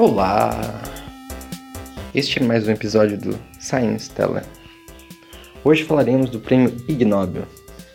[0.00, 0.50] Olá!
[2.14, 4.42] Este é mais um episódio do Science Tela.
[5.62, 7.44] Hoje falaremos do prêmio Ig Nobel.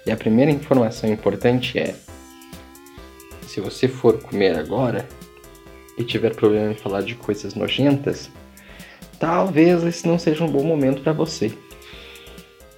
[0.05, 1.96] E a primeira informação importante é:
[3.47, 5.10] se você for comer agora
[5.97, 8.29] e tiver problema em falar de coisas nojentas,
[9.19, 11.51] talvez esse não seja um bom momento para você.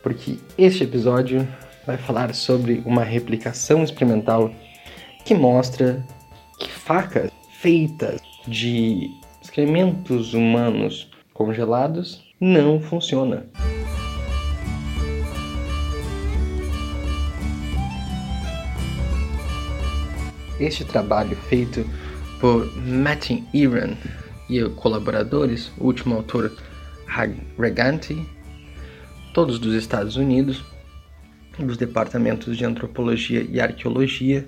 [0.02, 1.46] Porque este episódio
[1.86, 4.50] vai falar sobre uma replicação experimental
[5.26, 6.02] que mostra
[6.58, 9.20] que facas feitas de
[9.58, 13.48] excrementos humanos congelados não funciona.
[20.60, 21.84] Este trabalho feito
[22.40, 23.96] por Martin Iran
[24.48, 26.56] e colaboradores, o último autor
[27.58, 28.16] Reganti,
[29.34, 30.64] todos dos Estados Unidos,
[31.58, 34.48] dos departamentos de antropologia e arqueologia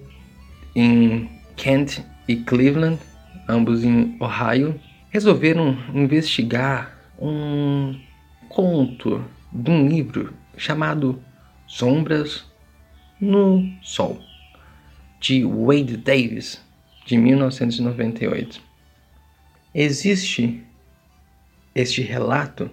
[0.75, 1.97] em Kent
[2.27, 2.99] e Cleveland,
[3.47, 7.99] ambos em Ohio, resolveram investigar um
[8.47, 11.21] conto de um livro chamado
[11.67, 12.45] Sombras
[13.19, 14.21] no Sol,
[15.19, 16.63] de Wade Davis,
[17.05, 18.61] de 1998.
[19.73, 20.63] Existe
[21.73, 22.69] este relato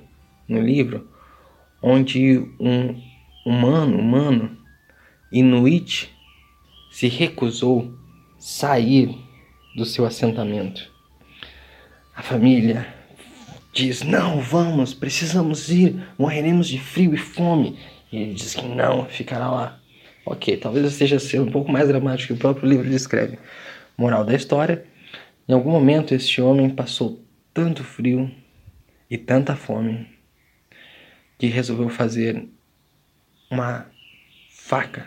[0.49, 1.09] no livro
[1.83, 3.01] onde um
[3.45, 4.59] humano, humano,
[5.31, 6.13] inuit,
[6.91, 7.95] se recusou
[8.39, 9.17] sair
[9.77, 10.96] do seu assentamento.
[12.17, 12.87] A família
[13.75, 17.79] diz: Não, vamos, precisamos ir, morreremos de frio e fome.
[18.11, 19.79] E ele diz que não, ficará lá.
[20.25, 23.39] Ok, talvez esteja sendo um pouco mais dramático que o próprio livro descreve.
[23.99, 24.87] Moral da história:
[25.47, 27.23] em algum momento este homem passou
[27.53, 28.31] tanto frio
[29.11, 30.09] e tanta fome
[31.39, 32.49] que resolveu fazer
[33.51, 33.87] uma
[34.51, 35.07] faca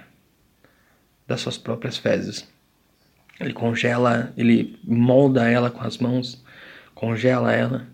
[1.28, 2.48] das suas próprias fezes.
[3.40, 6.44] Ele congela, ele molda ela com as mãos,
[7.00, 7.88] congela ela.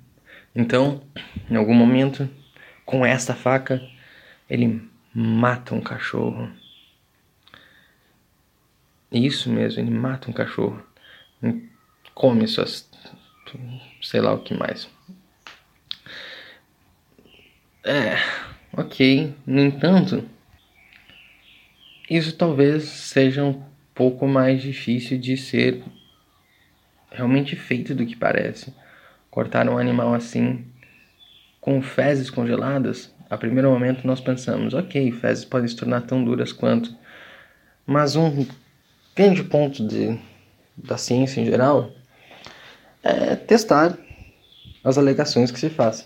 [0.55, 1.03] Então,
[1.47, 2.27] em algum momento,
[2.83, 3.79] com esta faca,
[4.49, 6.51] ele mata um cachorro.
[9.11, 10.83] Isso mesmo, ele mata um cachorro.
[12.15, 12.89] Come suas.
[14.01, 14.89] sei lá o que mais.
[17.83, 18.17] É,
[18.73, 19.35] ok.
[19.45, 20.27] No entanto,
[22.09, 23.63] isso talvez seja um
[23.93, 25.83] pouco mais difícil de ser
[27.11, 28.73] realmente feito do que parece.
[29.35, 30.65] Cortar um animal assim
[31.59, 36.53] com fezes congeladas, a primeiro momento nós pensamos, ok, fezes podem se tornar tão duras
[36.53, 36.95] quanto.
[37.85, 38.47] Mas um
[39.13, 40.17] grande ponto de,
[40.77, 41.91] da ciência em geral
[43.03, 43.97] é testar
[44.81, 46.05] as alegações que se fazem.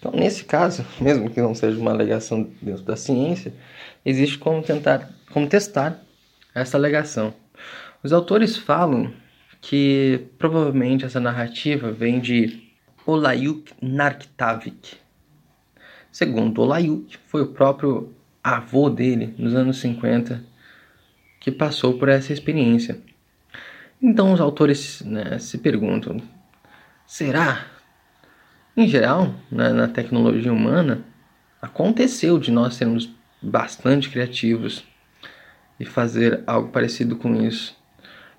[0.00, 3.54] Então, nesse caso, mesmo que não seja uma alegação dentro da ciência,
[4.04, 6.02] existe como tentar, como testar
[6.52, 7.32] essa alegação.
[8.02, 9.12] Os autores falam
[9.60, 12.70] que provavelmente essa narrativa vem de
[13.06, 14.96] Olayuk Narktavik.
[16.10, 18.12] Segundo Olayuk, foi o próprio
[18.42, 20.42] avô dele, nos anos 50,
[21.38, 23.00] que passou por essa experiência.
[24.02, 26.20] Então os autores né, se perguntam:
[27.06, 27.66] será?
[28.76, 31.04] Em geral, na, na tecnologia humana,
[31.60, 33.10] aconteceu de nós sermos
[33.42, 34.84] bastante criativos
[35.78, 37.79] e fazer algo parecido com isso.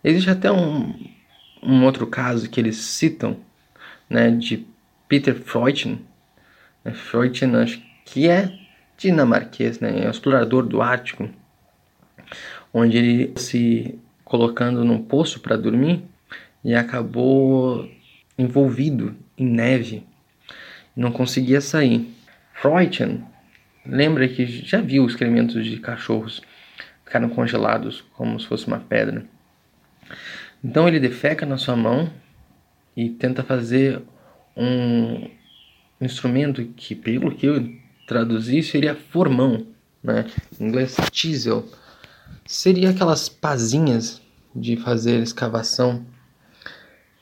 [0.04, 0.94] Existe até um,
[1.62, 3.38] um outro caso que eles citam,
[4.10, 4.66] né, de
[5.08, 6.00] Peter Freud,
[6.84, 8.52] né, Freud, acho que é
[8.98, 11.30] dinamarquês, né, é um explorador do Ártico,
[12.74, 16.04] onde ele se colocando num poço para dormir
[16.64, 17.90] e acabou
[18.38, 20.06] envolvido em neve,
[20.96, 22.14] não conseguia sair.
[22.54, 23.24] Freud
[23.86, 26.42] lembra que já viu excrementos de cachorros
[27.04, 29.26] ficaram congelados como se fosse uma pedra.
[30.64, 32.12] Então ele defeca na sua mão
[32.96, 34.02] e tenta fazer
[34.56, 35.30] um
[36.00, 37.74] instrumento que, pelo que eu
[38.08, 39.66] traduzi, seria formão,
[40.04, 40.26] né?
[40.60, 41.66] Em inglês, chisel.
[42.46, 44.22] Seria aquelas pazinhas
[44.56, 46.06] de fazer escavação.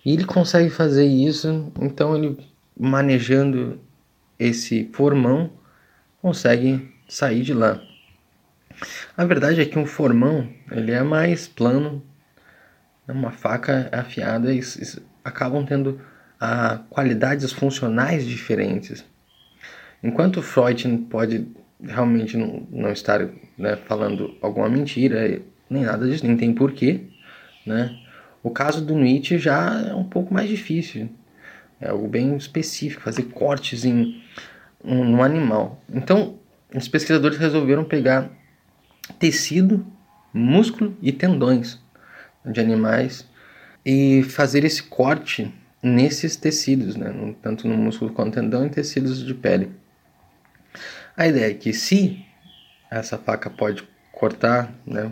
[0.05, 2.37] E ele consegue fazer isso, então ele
[2.77, 3.79] manejando
[4.39, 5.51] esse formão
[6.21, 7.81] consegue sair de lá.
[9.17, 12.01] A verdade é que um formão ele é mais plano,
[13.13, 14.61] uma faca afiada e,
[15.23, 15.99] acabam tendo
[16.39, 19.05] a, qualidades funcionais diferentes.
[20.03, 21.47] Enquanto Freud pode
[21.81, 23.27] realmente não, não estar
[23.57, 27.01] né, falando alguma mentira, nem nada disso, nem tem porquê,
[27.65, 27.97] né?
[28.41, 31.09] O caso do Nietzsche já é um pouco mais difícil.
[31.79, 34.21] É algo bem específico, fazer cortes em
[34.83, 35.81] um, um animal.
[35.93, 36.39] Então,
[36.73, 38.29] os pesquisadores resolveram pegar
[39.17, 39.85] tecido,
[40.33, 41.79] músculo e tendões
[42.45, 43.27] de animais
[43.85, 47.13] e fazer esse corte nesses tecidos, né?
[47.41, 49.71] tanto no músculo quanto no tendão e tecidos de pele.
[51.15, 52.25] A ideia é que se
[52.89, 55.11] essa faca pode cortar né,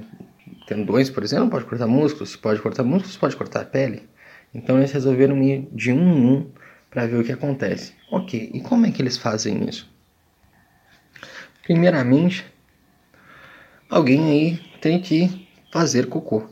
[0.68, 4.08] tendões, por exemplo, pode cortar músculos, pode cortar músculos, pode cortar pele.
[4.54, 6.52] Então eles resolveram ir de um em um
[6.90, 7.94] para ver o que acontece.
[8.10, 9.90] Ok, e como é que eles fazem isso?
[11.64, 12.46] Primeiramente,
[13.90, 16.50] alguém aí tem que fazer cocô.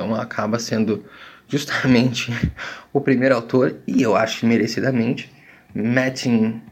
[0.00, 1.04] Então acaba sendo
[1.46, 2.32] justamente
[2.90, 5.30] o primeiro autor, e eu acho merecidamente,
[5.74, 6.62] Martin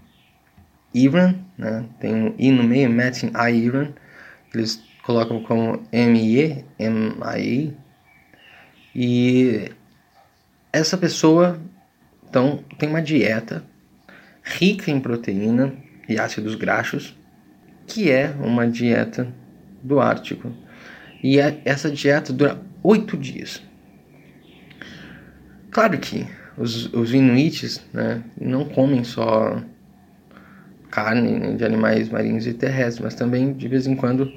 [0.95, 1.85] Iran, né?
[2.01, 3.93] tem um I no meio, Martin I Iran,
[4.55, 7.77] eles colocam como M-I-E, M-I-E,
[8.95, 9.71] e
[10.73, 11.61] essa pessoa
[12.27, 13.63] então tem uma dieta
[14.43, 15.75] rica em proteína
[16.09, 17.15] e ácidos graxos,
[17.87, 19.29] que é uma dieta
[19.83, 20.51] do Ártico.
[21.23, 23.63] E é, essa dieta dura oito dias.
[25.71, 26.27] Claro que
[26.57, 29.63] os, os inuites né, não comem só
[30.91, 34.31] carne né, de animais marinhos e terrestres, mas também de vez em quando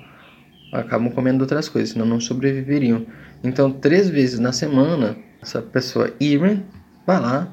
[0.72, 3.06] acabam comendo outras coisas, senão não sobreviveriam.
[3.44, 6.64] Então, três vezes na semana, essa pessoa Iren
[7.06, 7.48] vai lá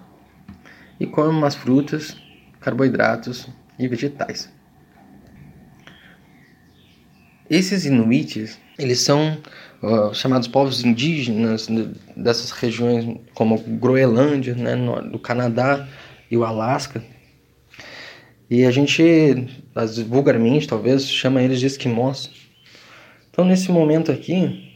[1.01, 2.17] e come umas frutas,
[2.61, 3.49] carboidratos
[3.79, 4.53] e vegetais.
[7.51, 9.39] Esses inuites, eles são
[9.83, 11.67] uh, chamados povos indígenas
[12.15, 15.89] dessas regiões como Groenlândia, né, no, do Canadá
[16.31, 17.03] e o Alasca.
[18.51, 19.47] E a gente,
[20.07, 22.31] vulgarmente talvez, chama eles de esquimós.
[23.31, 24.69] Então nesse momento aqui,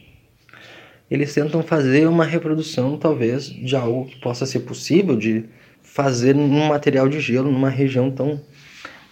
[1.11, 5.45] eles tentam fazer uma reprodução talvez de algo que possa ser possível de
[5.83, 8.41] fazer num material de gelo numa região tão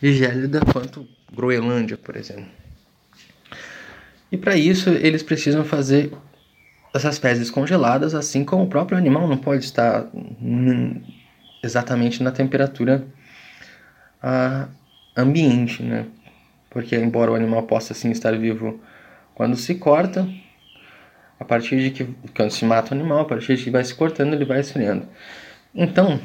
[0.01, 2.61] gélida quanto Groenlândia, por exemplo.
[4.31, 6.11] E para isso eles precisam fazer
[6.93, 10.07] essas fezes congeladas, assim como o próprio animal não pode estar
[11.63, 13.05] exatamente na temperatura
[15.15, 16.05] ambiente, né?
[16.69, 18.79] Porque embora o animal possa sim estar vivo
[19.35, 20.27] quando se corta,
[21.39, 23.95] a partir de que quando se mata o animal, a partir de que vai se
[23.95, 25.07] cortando, ele vai esfriando.
[25.73, 26.19] Então,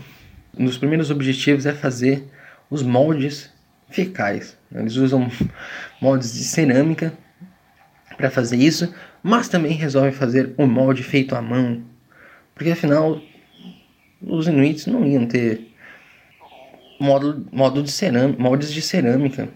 [0.56, 2.28] um dos primeiros objetivos é fazer
[2.70, 3.50] os moldes
[3.88, 4.56] fecais.
[4.72, 5.30] Eles usam
[6.00, 7.12] moldes de cerâmica
[8.16, 8.92] para fazer isso,
[9.22, 11.82] mas também resolve fazer o molde feito à mão,
[12.54, 13.20] porque afinal
[14.22, 15.72] os inuits não iam ter
[16.98, 19.48] modo, modo de cerâmica, moldes de cerâmica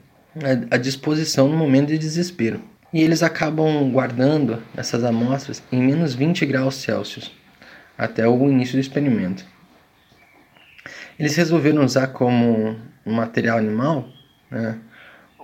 [0.71, 2.61] à disposição no momento de desespero.
[2.93, 7.33] E eles acabam guardando essas amostras em menos 20 graus Celsius
[7.97, 9.45] até o início do experimento.
[11.19, 14.09] Eles resolveram usar como material animal
[14.51, 14.79] né,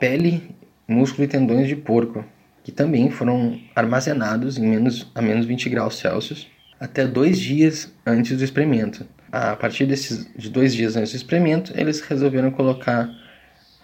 [0.01, 0.55] pele,
[0.89, 2.25] músculo e tendões de porco,
[2.67, 6.49] que também foram armazenados em menos, a menos 20 graus Celsius
[6.81, 9.07] até dois dias antes do experimento.
[9.31, 13.09] A partir desses, de dois dias antes do experimento, eles resolveram colocar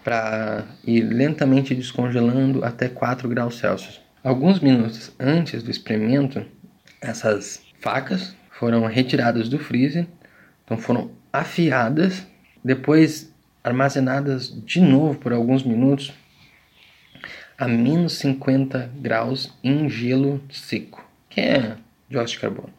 [0.03, 4.01] para ir lentamente descongelando até 4 graus Celsius.
[4.21, 6.45] Alguns minutos antes do experimento,
[6.99, 10.07] essas facas foram retiradas do freezer,
[10.65, 12.27] então foram afiadas,
[12.61, 13.33] depois
[13.63, 16.11] armazenadas de novo por alguns minutos
[17.57, 21.77] a menos 50 graus em gelo seco, que é
[22.09, 22.73] dióxido de carbono.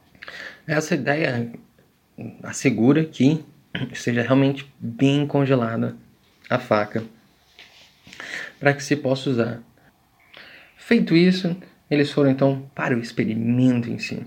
[0.66, 1.52] Essa ideia
[2.42, 3.44] assegura que
[3.92, 5.96] esteja realmente bem congelada
[6.48, 7.04] a faca
[8.58, 9.62] para que se possa usar.
[10.76, 11.56] Feito isso,
[11.90, 14.26] eles foram então para o experimento em si.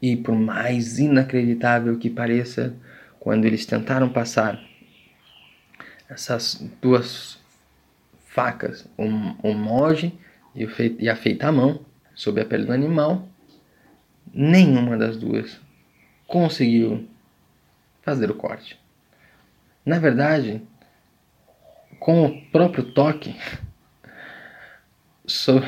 [0.00, 2.74] E por mais inacreditável que pareça,
[3.18, 4.60] quando eles tentaram passar
[6.08, 7.38] essas duas
[8.34, 9.36] facas, um,
[10.56, 10.66] e,
[10.98, 11.86] e a feita à mão
[12.16, 13.28] sobre a pele do animal,
[14.32, 15.60] nenhuma das duas
[16.26, 17.08] conseguiu
[18.02, 18.76] fazer o corte.
[19.86, 20.60] Na verdade,
[22.00, 23.36] com o próprio toque,
[25.24, 25.60] so,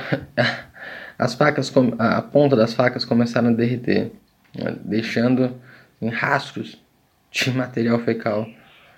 [1.16, 4.10] as facas, a ponta das facas começaram a derreter,
[4.52, 5.56] né, deixando
[6.02, 6.82] em rastros
[7.30, 8.44] de material fecal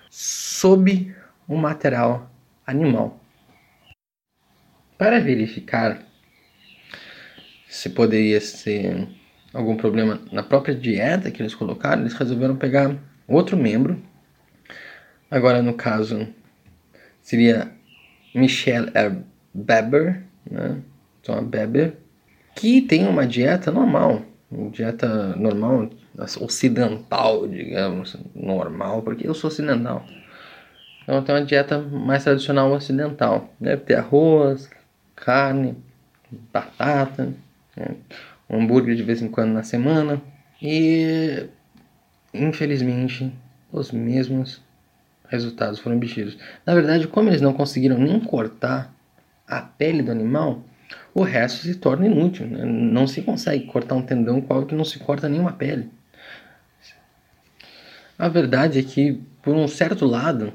[0.09, 1.15] sob
[1.47, 2.31] o material
[2.65, 3.19] animal.
[4.99, 6.01] Para verificar
[7.69, 9.07] se poderia ser
[9.53, 13.97] algum problema na própria dieta que eles colocaram, eles resolveram pegar outro membro.
[15.31, 16.27] Agora, no caso,
[17.21, 17.71] seria
[18.35, 18.91] Michelle
[19.53, 20.81] Beber, né?
[21.21, 21.95] Então, Beber,
[22.53, 25.91] que tem uma dieta normal, uma dieta normal,
[26.41, 30.05] ocidental, digamos, normal, porque eu sou ocidental.
[31.03, 33.53] Então, tem uma dieta mais tradicional ocidental.
[33.57, 34.69] Deve ter arroz,
[35.19, 35.77] carne,
[36.51, 37.33] batata,
[37.75, 37.95] né?
[38.49, 40.21] um hambúrguer de vez em quando na semana.
[40.61, 41.47] E
[42.33, 43.31] infelizmente,
[43.71, 44.61] os mesmos
[45.27, 46.37] resultados foram obtidos.
[46.65, 48.93] Na verdade, como eles não conseguiram nem cortar
[49.47, 50.63] a pele do animal,
[51.13, 52.47] o resto se torna inútil.
[52.47, 52.65] Né?
[52.65, 55.89] Não se consegue cortar um tendão algo que não se corta nenhuma pele.
[58.17, 60.51] A verdade é que, por um certo lado,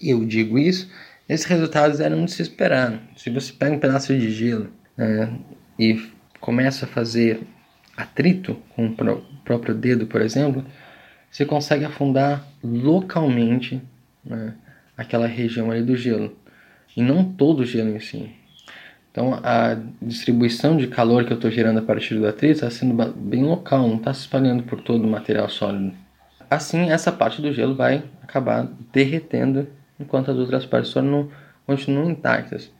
[0.00, 0.90] eu digo isso,
[1.28, 3.00] esses resultados eram de se esperar.
[3.16, 5.32] Se você pega um pedaço de gelo né,
[5.78, 6.00] e
[6.40, 7.40] começa a fazer
[7.96, 8.94] atrito com o
[9.44, 10.64] próprio dedo, por exemplo,
[11.30, 13.82] você consegue afundar localmente
[14.24, 14.54] né,
[14.96, 16.36] aquela região ali do gelo
[16.96, 18.30] e não todo o gelo em si.
[19.10, 22.94] Então a distribuição de calor que eu estou gerando a partir do atrito está sendo
[23.14, 25.94] bem local, não está se espalhando por todo o material sólido.
[26.50, 29.66] Assim, essa parte do gelo vai acabar derretendo,
[29.98, 31.30] enquanto as outras partes não
[31.66, 32.70] continuam intactas.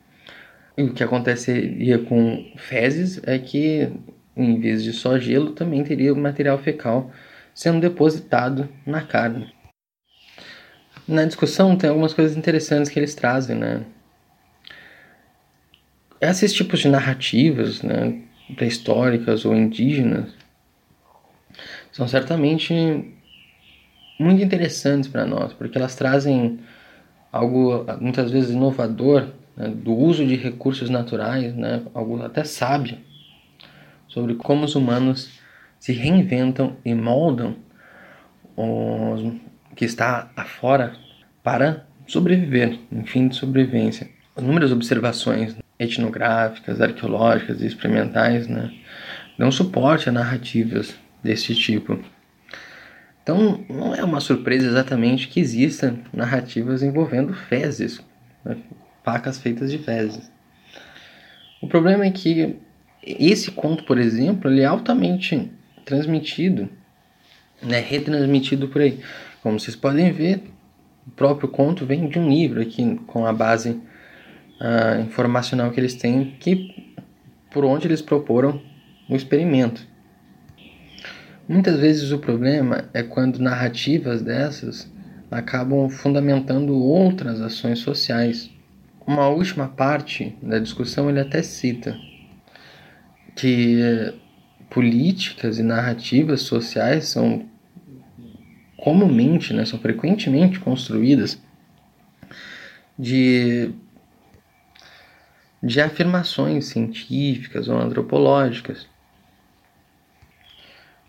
[0.77, 3.91] E o que aconteceria com fezes é que,
[4.37, 7.11] em vez de só gelo, também teria o material fecal
[7.55, 9.51] sendo depositado na carne.
[11.09, 13.85] Na discussão tem algumas coisas interessantes que eles trazem, né?
[16.21, 18.23] Esses tipos de narrativas, né,
[18.57, 20.35] pré-históricas ou indígenas,
[21.93, 22.75] são certamente
[24.19, 26.59] muito interessantes para nós, porque elas trazem
[27.37, 32.99] algo muitas vezes inovador né, do uso de recursos naturais, né, algo até sábio,
[34.09, 35.39] sobre como os humanos
[35.79, 37.57] se reinventam e moldam
[38.57, 39.39] o
[39.75, 40.95] que está afora
[41.43, 44.09] para sobreviver, em fim de sobrevivência.
[44.37, 48.73] Inúmeras observações etnográficas, arqueológicas e experimentais né,
[49.39, 51.99] dão suporte a narrativas desse tipo.
[53.27, 58.01] Então, não é uma surpresa exatamente que existam narrativas envolvendo fezes,
[58.45, 58.57] né?
[59.03, 60.31] facas feitas de fezes.
[61.61, 62.55] O problema é que
[63.03, 65.51] esse conto, por exemplo, ele é altamente
[65.85, 66.69] transmitido,
[67.61, 69.01] né, retransmitido por aí.
[69.43, 70.45] Como vocês podem ver,
[71.05, 75.95] o próprio conto vem de um livro aqui com a base uh, informacional que eles
[75.95, 76.95] têm, que
[77.51, 78.63] por onde eles proporam
[79.09, 79.96] o experimento.
[81.49, 84.91] Muitas vezes o problema é quando narrativas dessas
[85.31, 88.51] acabam fundamentando outras ações sociais.
[89.07, 91.97] Uma última parte da discussão ele até cita
[93.37, 94.13] que
[94.69, 97.49] políticas e narrativas sociais são
[98.77, 101.41] comumente, né, são frequentemente construídas
[102.99, 103.71] de
[105.63, 108.87] de afirmações científicas ou antropológicas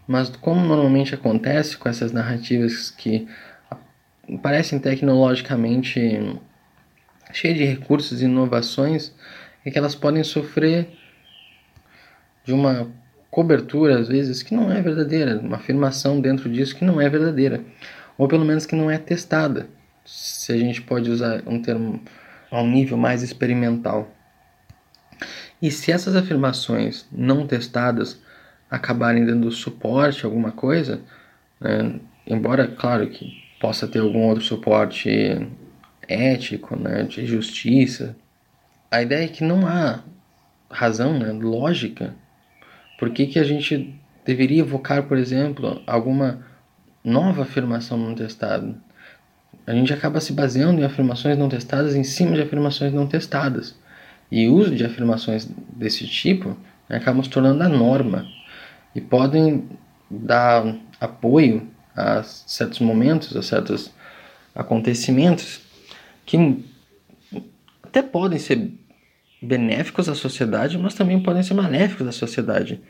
[0.07, 3.27] mas como normalmente acontece com essas narrativas que
[4.41, 6.39] parecem tecnologicamente
[7.33, 9.13] cheias de recursos e inovações,
[9.65, 10.87] é que elas podem sofrer
[12.45, 12.89] de uma
[13.29, 17.61] cobertura, às vezes, que não é verdadeira, uma afirmação dentro disso que não é verdadeira,
[18.17, 19.67] ou pelo menos que não é testada,
[20.05, 22.01] se a gente pode usar um termo
[22.49, 24.09] a um nível mais experimental.
[25.61, 28.21] E se essas afirmações não testadas
[28.69, 31.01] acabarem dando suporte a alguma coisa,
[31.59, 31.99] né?
[32.25, 35.09] embora, claro, que possa ter algum outro suporte
[36.07, 38.15] ético, né, de justiça,
[38.89, 39.99] a ideia é que não há
[40.69, 42.15] razão, né, lógica,
[42.99, 43.93] por que, que a gente
[44.25, 46.45] deveria evocar, por exemplo, alguma
[47.03, 48.75] nova afirmação não testada.
[49.65, 53.75] A gente acaba se baseando em afirmações não testadas em cima de afirmações não testadas.
[54.29, 56.57] E o uso de afirmações desse tipo
[56.89, 58.25] né, acaba se tornando a norma
[58.97, 59.69] e podem
[60.09, 63.91] dar apoio a certos momentos, a certos
[64.55, 65.61] acontecimentos
[66.25, 66.65] que
[67.83, 68.71] até podem ser
[69.39, 72.81] benéficos à sociedade, mas também podem ser maléficos à sociedade,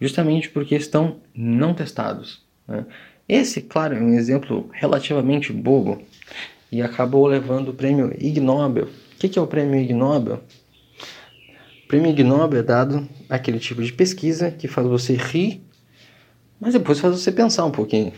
[0.00, 2.44] justamente porque estão não testados.
[2.66, 2.84] Né?
[3.28, 6.02] Esse, claro, é um exemplo relativamente bobo
[6.72, 8.86] e acabou levando o prêmio Ig Nobel.
[8.86, 10.42] O que é o prêmio Ig Nobel?
[11.92, 15.62] Prêmio Ig Nobel é dado àquele tipo de pesquisa que faz você rir,
[16.58, 18.14] mas depois faz você pensar um pouquinho.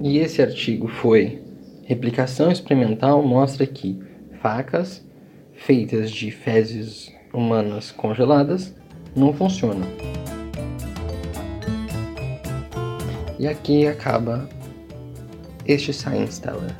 [0.00, 1.42] E esse artigo foi
[1.82, 3.98] Replicação experimental mostra que
[4.40, 5.04] facas
[5.52, 8.72] feitas de fezes humanas congeladas
[9.16, 9.88] não funcionam.
[13.36, 14.48] E aqui acaba
[15.66, 16.70] este Science Teller.